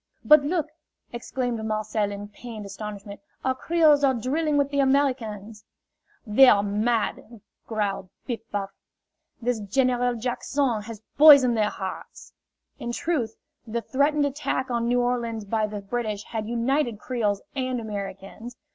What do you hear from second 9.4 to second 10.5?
"This General Jack